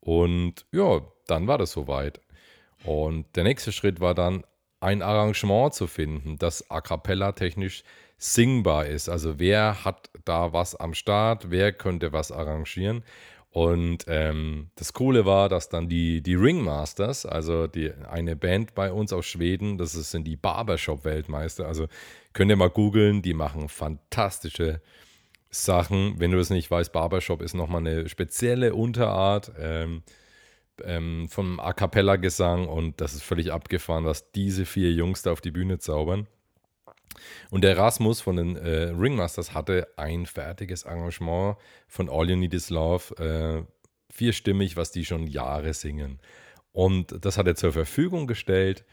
Und 0.00 0.66
ja, 0.72 1.02
dann 1.26 1.46
war 1.46 1.58
das 1.58 1.72
soweit. 1.72 2.20
Und 2.84 3.24
der 3.36 3.44
nächste 3.44 3.72
Schritt 3.72 4.00
war 4.00 4.14
dann, 4.14 4.44
ein 4.80 5.00
Arrangement 5.00 5.72
zu 5.72 5.86
finden, 5.86 6.36
das 6.38 6.70
a 6.70 6.82
cappella 6.82 7.32
technisch 7.32 7.84
singbar 8.18 8.86
ist. 8.86 9.08
Also 9.08 9.38
wer 9.38 9.84
hat 9.84 10.10
da 10.26 10.52
was 10.52 10.76
am 10.76 10.92
Start, 10.92 11.50
wer 11.50 11.72
könnte 11.72 12.12
was 12.12 12.30
arrangieren. 12.30 13.02
Und 13.54 14.06
ähm, 14.08 14.70
das 14.74 14.94
Coole 14.94 15.26
war, 15.26 15.48
dass 15.48 15.68
dann 15.68 15.88
die, 15.88 16.22
die 16.22 16.34
Ringmasters, 16.34 17.24
also 17.24 17.68
die, 17.68 17.92
eine 18.10 18.34
Band 18.34 18.74
bei 18.74 18.90
uns 18.90 19.12
aus 19.12 19.26
Schweden, 19.26 19.78
das 19.78 19.92
sind 19.92 20.24
die 20.26 20.34
Barbershop-Weltmeister. 20.34 21.64
Also 21.64 21.86
könnt 22.32 22.50
ihr 22.50 22.56
mal 22.56 22.68
googeln, 22.68 23.22
die 23.22 23.32
machen 23.32 23.68
fantastische 23.68 24.80
Sachen. 25.50 26.18
Wenn 26.18 26.32
du 26.32 26.40
es 26.40 26.50
nicht 26.50 26.68
weißt, 26.68 26.92
Barbershop 26.92 27.42
ist 27.42 27.54
nochmal 27.54 27.82
eine 27.82 28.08
spezielle 28.08 28.74
Unterart 28.74 29.52
ähm, 29.56 30.02
ähm, 30.82 31.28
vom 31.28 31.60
A 31.60 31.72
Cappella-Gesang 31.74 32.66
und 32.66 33.00
das 33.00 33.14
ist 33.14 33.22
völlig 33.22 33.52
abgefahren, 33.52 34.04
was 34.04 34.32
diese 34.32 34.66
vier 34.66 34.90
Jungs 34.90 35.22
da 35.22 35.30
auf 35.30 35.40
die 35.40 35.52
Bühne 35.52 35.78
zaubern. 35.78 36.26
Und 37.50 37.62
der 37.62 37.76
Rasmus 37.76 38.20
von 38.20 38.36
den 38.36 38.56
äh, 38.56 38.90
Ringmasters 38.90 39.54
hatte 39.54 39.88
ein 39.96 40.26
fertiges 40.26 40.84
Arrangement 40.84 41.56
von 41.86 42.08
All 42.08 42.28
You 42.28 42.36
Need 42.36 42.54
Is 42.54 42.70
Love, 42.70 43.14
äh, 43.16 43.64
vierstimmig, 44.12 44.76
was 44.76 44.92
die 44.92 45.04
schon 45.04 45.26
Jahre 45.26 45.74
singen. 45.74 46.20
Und 46.72 47.24
das 47.24 47.38
hat 47.38 47.46
er 47.46 47.54
zur 47.54 47.72
Verfügung 47.72 48.26
gestellt 48.26 48.84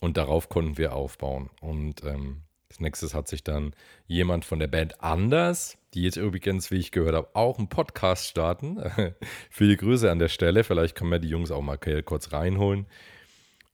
und 0.00 0.16
darauf 0.16 0.48
konnten 0.48 0.78
wir 0.78 0.94
aufbauen. 0.94 1.50
Und 1.60 2.04
ähm, 2.04 2.42
als 2.68 2.80
nächstes 2.80 3.14
hat 3.14 3.28
sich 3.28 3.44
dann 3.44 3.74
jemand 4.06 4.44
von 4.44 4.58
der 4.58 4.66
Band 4.66 5.02
Anders, 5.02 5.78
die 5.94 6.02
jetzt 6.02 6.16
übrigens, 6.16 6.70
wie 6.70 6.78
ich 6.78 6.90
gehört 6.90 7.14
habe, 7.14 7.28
auch 7.34 7.58
einen 7.58 7.68
Podcast 7.68 8.26
starten. 8.28 8.82
Viele 9.50 9.76
Grüße 9.76 10.10
an 10.10 10.18
der 10.18 10.28
Stelle. 10.28 10.64
Vielleicht 10.64 10.94
können 10.94 11.10
wir 11.10 11.18
die 11.18 11.28
Jungs 11.28 11.50
auch 11.50 11.60
mal 11.60 11.76
kurz 11.76 12.32
reinholen. 12.32 12.86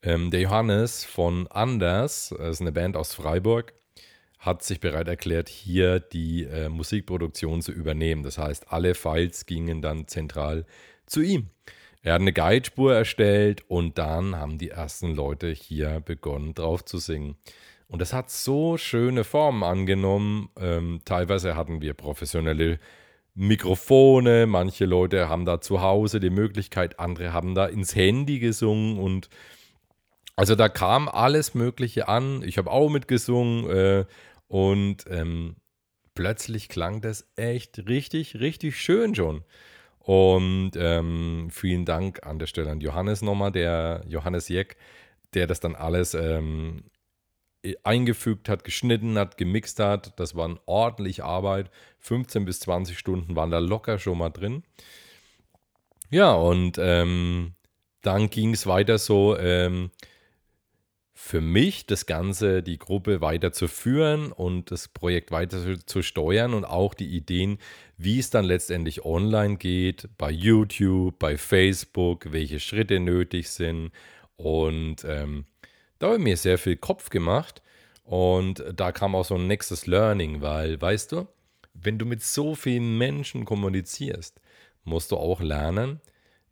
Ähm, 0.02 0.30
der 0.30 0.40
Johannes 0.40 1.04
von 1.04 1.46
Anders, 1.48 2.34
das 2.36 2.56
ist 2.56 2.60
eine 2.60 2.72
Band 2.72 2.96
aus 2.96 3.14
Freiburg, 3.14 3.74
hat 4.38 4.62
sich 4.62 4.78
bereit 4.78 5.08
erklärt, 5.08 5.48
hier 5.48 5.98
die 5.98 6.44
äh, 6.44 6.68
Musikproduktion 6.68 7.60
zu 7.62 7.72
übernehmen. 7.72 8.22
Das 8.22 8.38
heißt, 8.38 8.72
alle 8.72 8.94
Files 8.94 9.46
gingen 9.46 9.82
dann 9.82 10.06
zentral 10.06 10.64
zu 11.06 11.20
ihm. 11.20 11.50
Er 12.02 12.14
hat 12.14 12.20
eine 12.20 12.32
Guidespur 12.32 12.94
erstellt 12.94 13.64
und 13.68 13.98
dann 13.98 14.36
haben 14.36 14.58
die 14.58 14.70
ersten 14.70 15.14
Leute 15.14 15.48
hier 15.48 16.00
begonnen 16.00 16.54
drauf 16.54 16.84
zu 16.84 16.98
singen. 16.98 17.36
Und 17.88 18.00
das 18.00 18.12
hat 18.12 18.30
so 18.30 18.76
schöne 18.76 19.24
Formen 19.24 19.64
angenommen. 19.64 20.50
Ähm, 20.60 21.00
teilweise 21.04 21.56
hatten 21.56 21.80
wir 21.80 21.94
professionelle 21.94 22.78
Mikrofone, 23.34 24.46
manche 24.46 24.84
Leute 24.84 25.28
haben 25.28 25.44
da 25.44 25.60
zu 25.60 25.80
Hause 25.80 26.20
die 26.20 26.30
Möglichkeit, 26.30 26.98
andere 26.98 27.32
haben 27.32 27.54
da 27.54 27.66
ins 27.66 27.94
Handy 27.94 28.40
gesungen 28.40 28.98
und 28.98 29.28
also 30.38 30.54
da 30.54 30.68
kam 30.68 31.08
alles 31.08 31.54
Mögliche 31.54 32.06
an. 32.06 32.44
Ich 32.44 32.58
habe 32.58 32.70
auch 32.70 32.88
mitgesungen 32.90 33.68
äh, 33.68 34.04
und 34.46 34.98
ähm, 35.10 35.56
plötzlich 36.14 36.68
klang 36.68 37.00
das 37.00 37.26
echt 37.34 37.88
richtig, 37.88 38.36
richtig 38.36 38.80
schön 38.80 39.16
schon. 39.16 39.42
Und 39.98 40.74
ähm, 40.76 41.48
vielen 41.50 41.84
Dank 41.84 42.24
an 42.24 42.38
der 42.38 42.46
Stelle 42.46 42.70
an 42.70 42.80
Johannes 42.80 43.20
nochmal, 43.20 43.50
der 43.50 44.04
Johannes 44.06 44.48
Jeck, 44.48 44.76
der 45.34 45.48
das 45.48 45.58
dann 45.58 45.74
alles 45.74 46.14
ähm, 46.14 46.84
eingefügt 47.82 48.48
hat, 48.48 48.62
geschnitten 48.62 49.18
hat, 49.18 49.38
gemixt 49.38 49.80
hat. 49.80 50.20
Das 50.20 50.36
war 50.36 50.44
eine 50.44 50.60
ordentliche 50.66 51.24
Arbeit. 51.24 51.68
15 51.98 52.44
bis 52.44 52.60
20 52.60 52.96
Stunden 52.96 53.34
waren 53.34 53.50
da 53.50 53.58
locker 53.58 53.98
schon 53.98 54.18
mal 54.18 54.30
drin. 54.30 54.62
Ja, 56.10 56.32
und 56.32 56.78
ähm, 56.78 57.54
dann 58.02 58.30
ging 58.30 58.54
es 58.54 58.68
weiter 58.68 58.98
so. 58.98 59.36
Ähm, 59.36 59.90
für 61.20 61.40
mich 61.40 61.84
das 61.84 62.06
Ganze, 62.06 62.62
die 62.62 62.78
Gruppe 62.78 63.20
weiter 63.20 63.52
zu 63.52 63.66
führen 63.66 64.30
und 64.30 64.70
das 64.70 64.86
Projekt 64.86 65.32
weiter 65.32 65.84
zu 65.84 66.02
steuern 66.02 66.54
und 66.54 66.64
auch 66.64 66.94
die 66.94 67.08
Ideen, 67.08 67.58
wie 67.96 68.20
es 68.20 68.30
dann 68.30 68.44
letztendlich 68.44 69.04
online 69.04 69.56
geht, 69.56 70.08
bei 70.16 70.30
YouTube, 70.30 71.18
bei 71.18 71.36
Facebook, 71.36 72.30
welche 72.30 72.60
Schritte 72.60 73.00
nötig 73.00 73.50
sind. 73.50 73.90
Und 74.36 75.04
ähm, 75.04 75.44
da 75.98 76.06
habe 76.06 76.18
ich 76.18 76.22
mir 76.22 76.36
sehr 76.36 76.56
viel 76.56 76.76
Kopf 76.76 77.10
gemacht 77.10 77.62
und 78.04 78.64
da 78.72 78.92
kam 78.92 79.16
auch 79.16 79.24
so 79.24 79.34
ein 79.34 79.48
nächstes 79.48 79.88
Learning, 79.88 80.40
weil, 80.40 80.80
weißt 80.80 81.10
du, 81.10 81.26
wenn 81.74 81.98
du 81.98 82.06
mit 82.06 82.22
so 82.22 82.54
vielen 82.54 82.96
Menschen 82.96 83.44
kommunizierst, 83.44 84.40
musst 84.84 85.10
du 85.10 85.16
auch 85.16 85.40
lernen, 85.40 86.00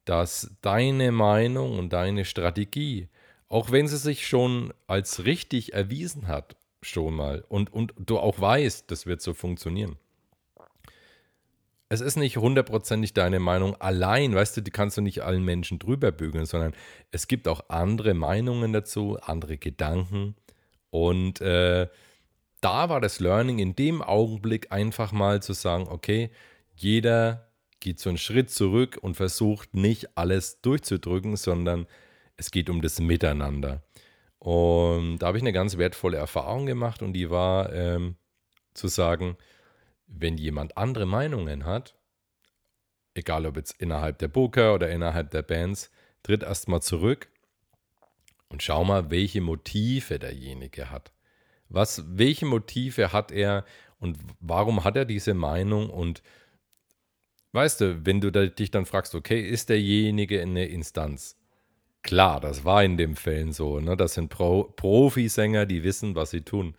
dass 0.05 0.51
deine 0.61 1.13
Meinung 1.13 1.79
und 1.79 1.93
deine 1.93 2.25
Strategie, 2.25 3.09
auch 3.49 3.71
wenn 3.71 3.89
sie 3.89 3.97
sich 3.97 4.27
schon 4.27 4.73
als 4.87 5.25
richtig 5.25 5.73
erwiesen 5.73 6.27
hat, 6.27 6.57
schon 6.83 7.15
mal, 7.15 7.45
und, 7.49 7.73
und 7.73 7.95
du 7.99 8.19
auch 8.19 8.41
weißt, 8.41 8.91
das 8.91 9.07
wird 9.07 9.21
so 9.21 9.35
funktionieren. 9.35 9.97
Es 11.89 12.01
ist 12.01 12.17
nicht 12.17 12.37
hundertprozentig 12.37 13.15
deine 13.15 13.39
Meinung 13.39 13.81
allein, 13.81 14.35
weißt 14.35 14.57
du, 14.57 14.61
die 14.61 14.73
kannst 14.73 14.97
du 14.97 15.03
nicht 15.03 15.23
allen 15.23 15.45
Menschen 15.45 15.79
drüber 15.79 16.11
bügeln, 16.11 16.45
sondern 16.45 16.75
es 17.13 17.29
gibt 17.29 17.47
auch 17.47 17.69
andere 17.69 18.13
Meinungen 18.15 18.73
dazu, 18.73 19.19
andere 19.23 19.57
Gedanken. 19.57 20.35
Und 20.91 21.41
äh, 21.41 21.89
da 22.61 22.89
war 22.89 23.01
das 23.01 23.21
Learning 23.21 23.61
in 23.61 23.77
dem 23.77 24.03
Augenblick 24.03 24.73
einfach 24.73 25.13
mal 25.13 25.41
zu 25.43 25.53
sagen, 25.53 25.87
okay, 25.89 26.31
jeder 26.75 27.49
geht 27.79 28.01
so 28.01 28.09
einen 28.09 28.19
Schritt 28.19 28.51
zurück 28.51 28.99
und 29.01 29.15
versucht 29.15 29.75
nicht 29.75 30.19
alles 30.19 30.61
durchzudrücken, 30.63 31.37
sondern 31.37 31.87
es 32.37 32.51
geht 32.51 32.71
um 32.71 32.83
das 32.83 33.01
Miteinander. 33.01 33.83
Und 34.39 35.19
da 35.19 35.29
habe 35.29 35.39
ich 35.39 35.43
eine 35.43 35.53
ganz 35.53 35.77
wertvolle 35.79 36.19
Erfahrung 36.19 36.67
gemacht 36.67 37.03
und 37.03 37.13
die 37.15 37.31
war 37.31 37.73
ähm, 37.73 38.17
zu 38.75 38.89
sagen, 38.89 39.37
wenn 40.07 40.39
jemand 40.39 40.77
andere 40.77 41.07
Meinungen 41.07 41.65
hat, 41.65 41.97
egal 43.15 43.47
ob 43.47 43.57
jetzt 43.57 43.81
innerhalb 43.81 44.19
der 44.19 44.29
Booker 44.29 44.75
oder 44.75 44.91
innerhalb 44.91 45.31
der 45.31 45.43
Bands, 45.43 45.91
tritt 46.23 46.43
erstmal 46.43 46.83
zurück 46.83 47.29
und 48.49 48.63
schau 48.63 48.85
mal, 48.85 49.11
welche 49.11 49.41
Motive 49.41 50.19
derjenige 50.19 50.91
hat. 50.91 51.13
Was, 51.69 52.05
welche 52.07 52.47
Motive 52.47 53.13
hat 53.13 53.33
er 53.33 53.65
und 53.99 54.19
warum 54.41 54.85
hat 54.85 54.97
er 54.97 55.05
diese 55.05 55.35
Meinung 55.35 55.91
und 55.91 56.23
weißt 57.53 57.81
du, 57.81 58.07
wenn 58.07 58.21
du 58.21 58.31
dich 58.31 58.71
dann 58.71 58.87
fragst, 58.87 59.15
okay, 59.15 59.41
ist 59.41 59.71
derjenige 59.71 60.41
eine 60.41 60.67
Instanz? 60.67 61.37
Klar, 62.07 62.39
das 62.39 62.65
war 62.65 62.85
in 62.85 62.97
den 62.97 63.17
Fällen 63.17 63.53
so. 63.53 63.81
Ne? 63.81 63.97
Das 63.97 64.15
sind 64.15 64.29
Pro 64.29 64.63
Profisänger, 64.63 65.67
die 65.67 65.83
wissen, 65.83 66.15
was 66.15 66.31
sie 66.31 66.43
tun. 66.43 66.77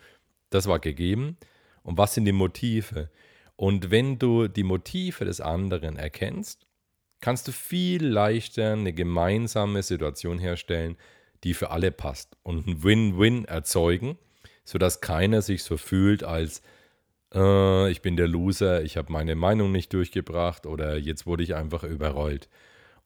Das 0.51 0.67
war 0.67 0.79
gegeben. 0.79 1.35
Und 1.83 1.97
was 1.97 2.13
sind 2.13 2.23
die 2.23 2.31
Motive? 2.31 3.09
Und 3.57 3.91
wenn 3.91 4.19
du 4.19 4.47
die 4.47 4.63
Motive 4.63 5.25
des 5.25 5.41
anderen 5.41 5.97
erkennst, 5.97 6.65
kannst 7.19 7.45
du 7.49 7.51
viel 7.51 8.05
leichter 8.05 8.71
eine 8.71 8.93
gemeinsame 8.93 9.83
Situation 9.83 10.39
herstellen, 10.39 10.95
die 11.43 11.53
für 11.53 11.71
alle 11.71 11.91
passt 11.91 12.37
und 12.43 12.65
ein 12.65 12.83
Win-Win 12.83 13.43
erzeugen, 13.45 14.17
sodass 14.63 15.01
keiner 15.01 15.41
sich 15.41 15.63
so 15.63 15.75
fühlt, 15.75 16.23
als 16.23 16.61
äh, 17.33 17.91
ich 17.91 18.01
bin 18.01 18.15
der 18.15 18.29
Loser, 18.29 18.81
ich 18.81 18.95
habe 18.95 19.11
meine 19.11 19.35
Meinung 19.35 19.73
nicht 19.73 19.91
durchgebracht 19.91 20.65
oder 20.65 20.95
jetzt 20.95 21.25
wurde 21.25 21.43
ich 21.43 21.53
einfach 21.53 21.83
überrollt. 21.83 22.47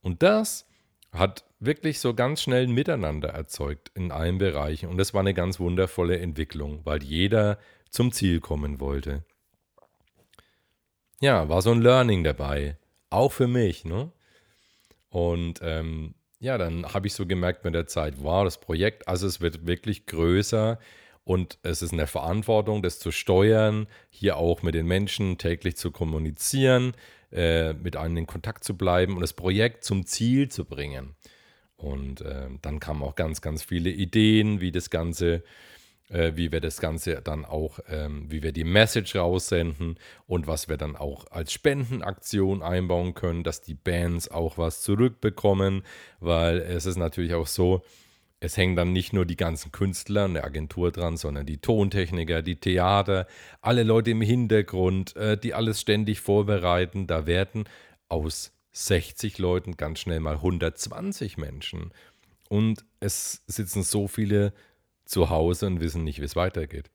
Und 0.02 0.22
das 0.22 0.68
hat 1.12 1.46
wirklich 1.60 2.00
so 2.00 2.14
ganz 2.14 2.42
schnell 2.42 2.64
ein 2.64 2.72
Miteinander 2.72 3.30
erzeugt 3.30 3.92
in 3.96 4.12
allen 4.12 4.38
Bereichen. 4.38 4.90
Und 4.90 4.98
das 4.98 5.14
war 5.14 5.22
eine 5.22 5.34
ganz 5.34 5.60
wundervolle 5.60 6.20
Entwicklung, 6.20 6.82
weil 6.86 7.04
jeder 7.04 7.58
zum 7.90 8.12
Ziel 8.12 8.40
kommen 8.40 8.80
wollte. 8.80 9.24
Ja, 11.20 11.50
war 11.50 11.62
so 11.62 11.72
ein 11.72 11.82
Learning 11.82 12.24
dabei. 12.24 12.78
Auch 13.10 13.32
für 13.32 13.48
mich, 13.48 13.86
ne? 13.86 14.12
Und 15.10 15.60
ähm, 15.62 16.16
ja, 16.40 16.58
dann 16.58 16.94
habe 16.94 17.08
ich 17.08 17.14
so 17.14 17.28
gemerkt 17.28 17.66
mit 17.66 17.76
der 17.76 17.86
Zeit, 17.86 18.16
wow, 18.18 18.44
das 18.44 18.60
Projekt, 18.60 19.08
also 19.08 19.28
es 19.28 19.42
wird 19.42 19.68
wirklich 19.68 20.06
größer 20.08 20.80
und 21.32 21.60
es 21.64 21.82
ist 21.82 21.94
eine 21.94 22.08
Verantwortung, 22.08 22.82
das 22.82 23.00
zu 23.00 23.10
steuern, 23.10 23.88
hier 24.10 24.36
auch 24.36 24.64
mit 24.64 24.76
den 24.76 24.86
Menschen 24.86 25.38
täglich 25.38 25.78
zu 25.78 25.90
kommunizieren, 25.90 26.94
äh, 27.32 27.72
mit 27.72 27.96
allen 27.96 28.18
in 28.18 28.28
Kontakt 28.28 28.66
zu 28.66 28.76
bleiben 28.76 29.14
und 29.14 29.22
das 29.22 29.32
Projekt 29.32 29.86
zum 29.86 30.06
Ziel 30.06 30.50
zu 30.50 30.66
bringen. 30.66 31.16
Und 31.78 32.20
äh, 32.20 32.50
dann 32.62 32.82
kamen 32.82 33.02
auch 33.02 33.16
ganz, 33.16 33.40
ganz 33.40 33.64
viele 33.64 33.92
Ideen, 33.92 34.60
wie 34.60 34.74
das 34.74 34.90
Ganze, 34.90 35.42
äh, 36.10 36.34
wie 36.36 36.52
wir 36.52 36.60
das 36.60 36.82
Ganze 36.82 37.22
dann 37.22 37.46
auch, 37.46 37.80
ähm, 37.88 38.26
wie 38.30 38.44
wir 38.44 38.52
die 38.52 38.66
Message 38.66 39.16
raussenden 39.16 39.98
und 40.28 40.48
was 40.48 40.68
wir 40.68 40.76
dann 40.76 40.98
auch 40.98 41.32
als 41.32 41.54
Spendenaktion 41.54 42.62
einbauen 42.62 43.14
können, 43.14 43.46
dass 43.46 43.62
die 43.62 43.76
Bands 43.76 44.30
auch 44.30 44.58
was 44.58 44.82
zurückbekommen, 44.82 45.84
weil 46.20 46.58
es 46.58 46.86
ist 46.86 46.98
natürlich 46.98 47.36
auch 47.36 47.48
so, 47.48 47.86
es 48.42 48.58
hängen 48.58 48.76
dann 48.76 48.92
nicht 48.92 49.14
nur 49.14 49.26
die 49.26 49.38
ganzen 49.38 49.72
Künstler 49.72 50.26
und 50.26 50.34
der 50.34 50.44
Agentur 50.44 50.92
dran, 50.92 51.16
sondern 51.16 51.46
die 51.46 51.60
Tontechniker, 51.60 52.42
die 52.42 52.56
Theater, 52.56 53.28
alle 53.62 53.84
Leute 53.84 54.12
im 54.12 54.22
Hintergrund, 54.22 55.16
äh, 55.16 55.38
die 55.38 55.54
alles 55.54 55.80
ständig 55.80 56.20
vorbereiten. 56.22 57.06
Da 57.06 57.28
werden 57.28 57.66
aus 58.10 58.52
60 58.74 59.38
Leuten 59.38 59.78
ganz 59.78 60.00
schnell 60.00 60.20
mal 60.20 60.36
120 60.38 61.38
Menschen. 61.38 61.92
Und 62.50 62.84
es 63.00 63.44
sitzen 63.46 63.84
so 63.84 64.08
viele 64.08 64.54
zu 65.06 65.30
Hause 65.30 65.68
und 65.68 65.80
wissen 65.80 66.04
nicht, 66.04 66.20
wie 66.20 66.26
es 66.26 66.36
weitergeht. 66.36 66.90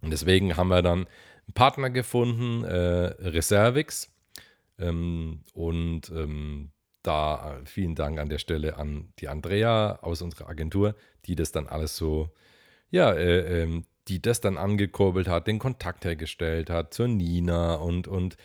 Und 0.00 0.10
deswegen 0.10 0.56
haben 0.56 0.68
wir 0.68 0.80
dann 0.80 1.00
einen 1.46 1.54
Partner 1.54 1.90
gefunden, 1.90 2.64
äh, 2.64 2.76
Reservix. 3.28 4.10
Ähm, 4.78 5.42
und 5.52 6.08
ähm, 6.08 6.70
da 7.02 7.60
vielen 7.64 7.94
Dank 7.94 8.18
an 8.18 8.28
der 8.28 8.38
Stelle 8.38 8.76
an 8.76 9.12
die 9.18 9.28
Andrea 9.28 9.98
aus 10.02 10.22
unserer 10.22 10.48
Agentur, 10.48 10.94
die 11.26 11.34
das 11.34 11.52
dann 11.52 11.66
alles 11.66 11.96
so, 11.96 12.30
ja, 12.90 13.12
äh, 13.12 13.62
äh, 13.62 13.82
die 14.08 14.20
das 14.20 14.40
dann 14.40 14.58
angekurbelt 14.58 15.28
hat, 15.28 15.46
den 15.46 15.58
Kontakt 15.58 16.04
hergestellt 16.04 16.68
hat 16.68 16.92
zur 16.94 17.08
Nina 17.08 17.74
und, 17.74 18.08
und 18.08 18.36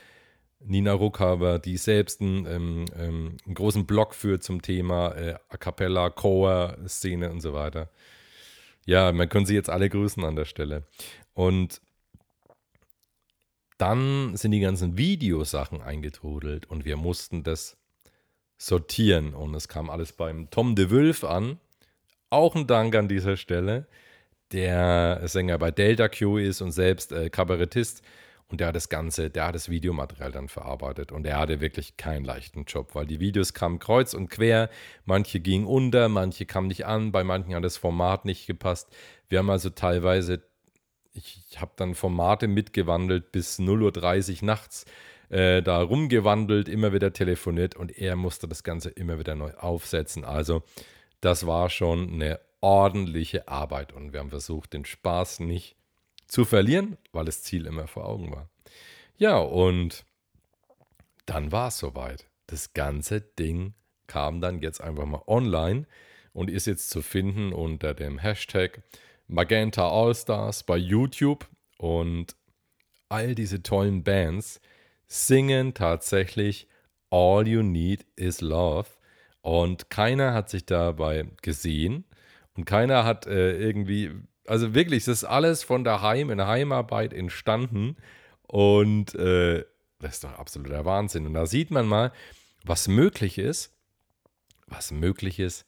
Nina 0.59 0.93
Ruckhaber, 0.93 1.59
die 1.59 1.77
selbst 1.77 2.21
einen, 2.21 2.45
ähm, 2.45 2.85
ähm, 2.97 3.37
einen 3.45 3.55
großen 3.55 3.85
Blog 3.85 4.15
führt 4.15 4.43
zum 4.43 4.61
Thema 4.61 5.15
äh, 5.15 5.35
A 5.49 5.57
Cappella, 5.57 6.09
Chor-Szene 6.09 7.31
und 7.31 7.41
so 7.41 7.53
weiter. 7.53 7.89
Ja, 8.85 9.11
man 9.11 9.29
kann 9.29 9.45
sie 9.45 9.55
jetzt 9.55 9.69
alle 9.69 9.89
grüßen 9.89 10.23
an 10.23 10.35
der 10.35 10.45
Stelle. 10.45 10.83
Und 11.33 11.81
dann 13.77 14.37
sind 14.37 14.51
die 14.51 14.59
ganzen 14.59 14.97
Videosachen 14.97 15.81
eingetrudelt 15.81 16.65
und 16.67 16.85
wir 16.85 16.95
mussten 16.95 17.43
das 17.43 17.77
sortieren. 18.57 19.33
Und 19.33 19.53
es 19.55 19.67
kam 19.67 19.89
alles 19.89 20.13
beim 20.13 20.49
Tom 20.49 20.75
de 20.75 20.89
Wulf 20.89 21.23
an. 21.23 21.59
Auch 22.29 22.55
ein 22.55 22.67
Dank 22.67 22.95
an 22.95 23.07
dieser 23.07 23.37
Stelle, 23.37 23.87
der 24.51 25.21
Sänger 25.27 25.57
bei 25.57 25.71
Delta 25.71 26.09
Q 26.09 26.37
ist 26.37 26.61
und 26.61 26.71
selbst 26.71 27.11
äh, 27.11 27.29
Kabarettist. 27.29 28.01
Und 28.47 28.61
der 28.61 28.67
hat 28.67 28.75
das 28.75 28.89
Ganze, 28.89 29.31
der 29.31 29.47
hat 29.47 29.55
das 29.55 29.69
Videomaterial 29.69 30.31
dann 30.31 30.49
verarbeitet. 30.49 31.11
Und 31.11 31.25
er 31.25 31.39
hatte 31.39 31.61
wirklich 31.61 31.97
keinen 31.97 32.25
leichten 32.25 32.65
Job, 32.65 32.93
weil 32.93 33.07
die 33.07 33.19
Videos 33.19 33.53
kamen 33.53 33.79
kreuz 33.79 34.13
und 34.13 34.29
quer. 34.29 34.69
Manche 35.03 35.39
gingen 35.39 35.65
unter, 35.65 36.09
manche 36.09 36.45
kamen 36.45 36.67
nicht 36.67 36.85
an, 36.85 37.11
bei 37.11 37.23
manchen 37.23 37.55
hat 37.55 37.63
das 37.63 37.77
Format 37.77 38.25
nicht 38.25 38.45
gepasst. 38.45 38.95
Wir 39.29 39.39
haben 39.39 39.49
also 39.49 39.71
teilweise, 39.71 40.43
ich, 41.13 41.43
ich 41.49 41.59
habe 41.59 41.71
dann 41.75 41.95
Formate 41.95 42.47
mitgewandelt 42.47 43.31
bis 43.31 43.57
0.30 43.57 44.41
Uhr 44.41 44.45
nachts 44.45 44.85
äh, 45.29 45.61
da 45.61 45.81
rumgewandelt, 45.81 46.69
immer 46.69 46.93
wieder 46.93 47.13
telefoniert 47.13 47.75
und 47.75 47.97
er 47.97 48.15
musste 48.15 48.47
das 48.47 48.63
Ganze 48.63 48.89
immer 48.89 49.19
wieder 49.19 49.35
neu 49.35 49.53
aufsetzen. 49.53 50.25
Also 50.25 50.63
das 51.21 51.47
war 51.47 51.69
schon 51.69 52.13
eine 52.13 52.39
ordentliche 52.61 53.47
Arbeit 53.47 53.93
und 53.93 54.13
wir 54.13 54.19
haben 54.19 54.29
versucht, 54.29 54.73
den 54.73 54.85
Spaß 54.85 55.39
nicht 55.41 55.75
zu 56.27 56.45
verlieren, 56.45 56.97
weil 57.11 57.25
das 57.25 57.43
Ziel 57.43 57.65
immer 57.65 57.87
vor 57.87 58.05
Augen 58.05 58.31
war. 58.31 58.49
Ja, 59.17 59.37
und 59.37 60.05
dann 61.25 61.51
war 61.51 61.69
es 61.69 61.77
soweit. 61.77 62.27
Das 62.47 62.73
ganze 62.73 63.21
Ding 63.21 63.73
kam 64.07 64.41
dann 64.41 64.61
jetzt 64.61 64.81
einfach 64.81 65.05
mal 65.05 65.23
online 65.27 65.87
und 66.33 66.49
ist 66.49 66.67
jetzt 66.67 66.89
zu 66.89 67.01
finden 67.01 67.53
unter 67.53 67.93
dem 67.93 68.19
Hashtag 68.19 68.83
Magenta 69.27 69.89
Allstars 69.89 70.63
bei 70.63 70.77
YouTube 70.77 71.47
und 71.77 72.35
all 73.09 73.35
diese 73.35 73.63
tollen 73.63 74.03
Bands, 74.03 74.59
singen 75.07 75.73
tatsächlich 75.73 76.67
All 77.09 77.47
You 77.47 77.61
Need 77.63 78.05
Is 78.15 78.41
Love. 78.41 78.87
Und 79.41 79.89
keiner 79.89 80.33
hat 80.33 80.49
sich 80.49 80.65
dabei 80.65 81.27
gesehen 81.41 82.05
und 82.55 82.65
keiner 82.65 83.03
hat 83.03 83.27
äh, 83.27 83.57
irgendwie, 83.57 84.11
also 84.47 84.73
wirklich, 84.73 85.05
das 85.05 85.19
ist 85.19 85.23
alles 85.23 85.63
von 85.63 85.83
daheim 85.83 86.29
in 86.29 86.41
Heimarbeit 86.41 87.13
entstanden 87.13 87.95
und 88.47 89.13
äh, 89.15 89.65
das 89.99 90.15
ist 90.15 90.23
doch 90.23 90.33
absoluter 90.33 90.85
Wahnsinn. 90.85 91.25
Und 91.25 91.33
da 91.33 91.45
sieht 91.45 91.71
man 91.71 91.87
mal, 91.87 92.11
was 92.63 92.87
möglich 92.87 93.37
ist, 93.37 93.71
was 94.67 94.91
möglich 94.91 95.39
ist, 95.39 95.65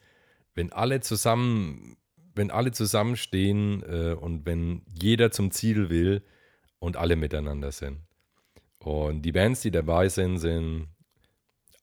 wenn 0.56 0.72
alle 0.72 1.02
zusammen, 1.02 1.98
wenn 2.36 2.52
alle 2.52 2.72
zusammenstehen 2.72 3.84
äh, 3.84 4.14
und 4.14 4.46
wenn 4.46 4.82
jeder 4.88 5.32
zum 5.32 5.52
Ziel 5.52 5.90
will 5.90 6.24
und 6.80 6.98
alle 6.98 7.16
miteinander 7.16 7.72
sind. 7.72 8.07
Und 8.80 9.22
die 9.24 9.32
Bands, 9.32 9.62
die 9.62 9.72
dabei 9.72 10.10
sind, 10.10 10.38
sind 10.38 10.88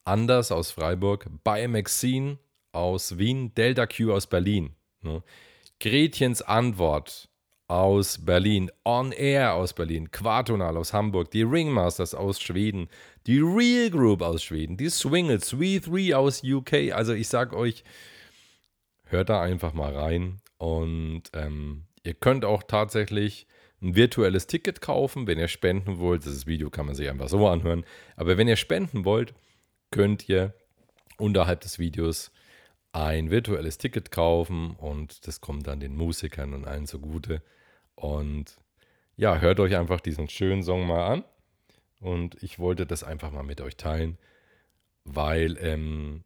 Anders 0.04 0.52
aus 0.52 0.70
Freiburg, 0.70 1.26
By 1.44 1.66
Maxine 1.66 2.38
aus 2.72 3.16
Wien, 3.16 3.54
Delta 3.54 3.86
Q 3.86 4.12
aus 4.12 4.26
Berlin. 4.26 4.74
Ne? 5.00 5.22
Gretchens 5.80 6.42
Antwort 6.42 7.28
aus 7.68 8.22
Berlin, 8.24 8.70
On 8.84 9.12
Air 9.12 9.54
aus 9.54 9.72
Berlin, 9.72 10.10
Quartonal 10.10 10.76
aus 10.76 10.92
Hamburg, 10.92 11.30
die 11.30 11.42
Ringmasters 11.42 12.14
aus 12.14 12.40
Schweden, 12.40 12.88
die 13.26 13.40
Real 13.40 13.90
Group 13.90 14.20
aus 14.20 14.42
Schweden, 14.42 14.76
die 14.76 14.90
Swingles, 14.90 15.54
We3 15.54 16.14
aus 16.14 16.42
UK. 16.44 16.92
Also 16.92 17.14
ich 17.14 17.28
sag 17.28 17.54
euch, 17.54 17.84
hört 19.04 19.30
da 19.30 19.40
einfach 19.40 19.72
mal 19.72 19.96
rein 19.96 20.40
und 20.58 21.22
ähm, 21.32 21.84
ihr 22.02 22.14
könnt 22.14 22.44
auch 22.44 22.62
tatsächlich 22.62 23.46
ein 23.84 23.94
virtuelles 23.94 24.46
Ticket 24.46 24.80
kaufen, 24.80 25.26
wenn 25.26 25.38
ihr 25.38 25.48
spenden 25.48 25.98
wollt. 25.98 26.26
Das 26.26 26.46
Video 26.46 26.70
kann 26.70 26.86
man 26.86 26.94
sich 26.94 27.08
einfach 27.08 27.28
so 27.28 27.46
anhören. 27.46 27.84
Aber 28.16 28.38
wenn 28.38 28.48
ihr 28.48 28.56
spenden 28.56 29.04
wollt, 29.04 29.34
könnt 29.90 30.28
ihr 30.28 30.54
unterhalb 31.18 31.60
des 31.60 31.78
Videos 31.78 32.32
ein 32.92 33.30
virtuelles 33.30 33.78
Ticket 33.78 34.10
kaufen 34.10 34.76
und 34.76 35.26
das 35.26 35.40
kommt 35.40 35.66
dann 35.66 35.80
den 35.80 35.96
Musikern 35.96 36.54
und 36.54 36.64
allen 36.64 36.86
zugute. 36.86 37.42
Und 37.94 38.56
ja, 39.16 39.38
hört 39.38 39.60
euch 39.60 39.76
einfach 39.76 40.00
diesen 40.00 40.28
schönen 40.28 40.62
Song 40.62 40.86
mal 40.86 41.06
an. 41.06 41.24
Und 42.00 42.42
ich 42.42 42.58
wollte 42.58 42.86
das 42.86 43.04
einfach 43.04 43.30
mal 43.30 43.42
mit 43.42 43.60
euch 43.60 43.76
teilen, 43.76 44.18
weil 45.04 45.56
ähm, 45.60 46.24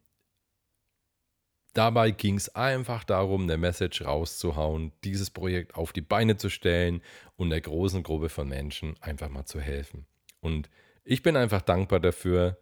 dabei 1.73 2.11
ging 2.11 2.35
es 2.35 2.53
einfach 2.55 3.03
darum, 3.03 3.43
eine 3.43 3.57
Message 3.57 4.03
rauszuhauen, 4.03 4.91
dieses 5.03 5.29
Projekt 5.29 5.75
auf 5.75 5.93
die 5.93 6.01
Beine 6.01 6.37
zu 6.37 6.49
stellen 6.49 7.01
und 7.35 7.49
der 7.49 7.61
großen 7.61 8.03
Gruppe 8.03 8.29
von 8.29 8.47
Menschen 8.47 8.95
einfach 9.01 9.29
mal 9.29 9.45
zu 9.45 9.59
helfen. 9.59 10.05
Und 10.41 10.69
ich 11.03 11.23
bin 11.23 11.35
einfach 11.35 11.61
dankbar 11.61 11.99
dafür, 11.99 12.57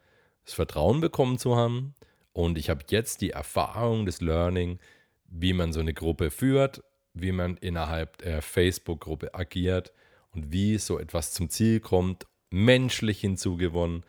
das 0.45 0.53
Vertrauen 0.53 1.01
bekommen 1.01 1.37
zu 1.37 1.55
haben, 1.55 1.95
und 2.37 2.59
ich 2.59 2.69
habe 2.69 2.85
jetzt 2.89 3.21
die 3.21 3.31
Erfahrung, 3.31 4.05
das 4.05 4.21
Learning, 4.21 4.77
wie 5.25 5.53
man 5.53 5.73
so 5.73 5.79
eine 5.79 5.95
Gruppe 5.95 6.29
führt, 6.29 6.83
wie 7.15 7.31
man 7.31 7.57
innerhalb 7.57 8.19
der 8.19 8.43
Facebook-Gruppe 8.43 9.33
agiert 9.33 9.91
und 10.35 10.51
wie 10.51 10.77
so 10.77 10.99
etwas 10.99 11.33
zum 11.33 11.49
Ziel 11.49 11.79
kommt, 11.79 12.27
menschlich 12.51 13.21
hinzugewonnen. 13.21 14.05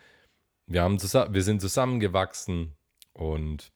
Wir, 0.66 0.82
haben 0.82 1.00
wir 1.00 1.42
sind 1.42 1.62
zusammengewachsen 1.62 2.74
und 3.14 3.72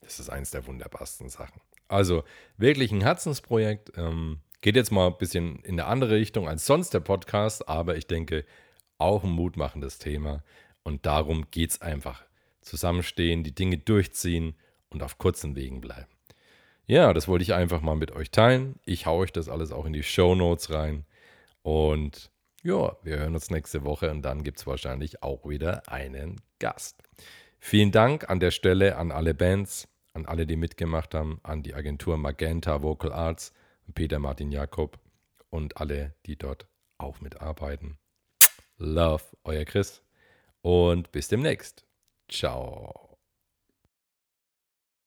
das 0.00 0.20
ist 0.20 0.30
eines 0.30 0.50
der 0.50 0.66
wunderbarsten 0.66 1.28
Sachen. 1.28 1.60
Also 1.88 2.24
wirklich 2.56 2.92
ein 2.92 3.00
Herzensprojekt. 3.00 3.92
Ähm, 3.96 4.40
geht 4.60 4.76
jetzt 4.76 4.90
mal 4.90 5.06
ein 5.08 5.18
bisschen 5.18 5.60
in 5.60 5.80
eine 5.80 5.86
andere 5.86 6.14
Richtung 6.14 6.48
als 6.48 6.66
sonst 6.66 6.92
der 6.94 7.00
Podcast, 7.00 7.68
aber 7.68 7.96
ich 7.96 8.06
denke 8.06 8.44
auch 8.98 9.24
ein 9.24 9.30
mutmachendes 9.30 9.98
Thema. 9.98 10.42
Und 10.82 11.06
darum 11.06 11.46
geht 11.50 11.70
es 11.70 11.80
einfach 11.80 12.24
zusammenstehen, 12.60 13.44
die 13.44 13.54
Dinge 13.54 13.78
durchziehen 13.78 14.54
und 14.90 15.02
auf 15.02 15.18
kurzen 15.18 15.56
Wegen 15.56 15.80
bleiben. 15.80 16.10
Ja, 16.86 17.12
das 17.12 17.28
wollte 17.28 17.42
ich 17.42 17.52
einfach 17.52 17.82
mal 17.82 17.96
mit 17.96 18.12
euch 18.12 18.30
teilen. 18.30 18.76
Ich 18.84 19.06
haue 19.06 19.20
euch 19.20 19.32
das 19.32 19.48
alles 19.48 19.72
auch 19.72 19.84
in 19.84 19.92
die 19.92 20.02
Show 20.02 20.34
Notes 20.34 20.70
rein. 20.70 21.04
Und 21.62 22.30
ja, 22.62 22.96
wir 23.02 23.18
hören 23.18 23.34
uns 23.34 23.50
nächste 23.50 23.84
Woche 23.84 24.10
und 24.10 24.22
dann 24.22 24.42
gibt 24.42 24.58
es 24.58 24.66
wahrscheinlich 24.66 25.22
auch 25.22 25.46
wieder 25.48 25.88
einen 25.88 26.40
Gast. 26.58 27.02
Vielen 27.58 27.92
Dank 27.92 28.28
an 28.30 28.40
der 28.40 28.50
Stelle 28.50 28.96
an 28.96 29.10
alle 29.10 29.34
Bands, 29.34 29.88
an 30.12 30.26
alle, 30.26 30.46
die 30.46 30.56
mitgemacht 30.56 31.14
haben, 31.14 31.40
an 31.42 31.62
die 31.62 31.74
Agentur 31.74 32.16
Magenta 32.16 32.82
Vocal 32.82 33.12
Arts, 33.12 33.52
Peter 33.94 34.18
Martin 34.18 34.50
Jakob 34.50 34.98
und 35.50 35.76
alle, 35.76 36.14
die 36.26 36.36
dort 36.36 36.66
auch 36.98 37.20
mitarbeiten. 37.20 37.98
Love, 38.76 39.24
euer 39.44 39.64
Chris 39.64 40.02
und 40.62 41.10
bis 41.12 41.28
demnächst. 41.28 41.84
Ciao. 42.28 43.07